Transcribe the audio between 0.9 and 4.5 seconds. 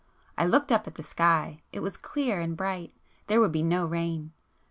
the sky; it was clear and bright,—there would be no rain.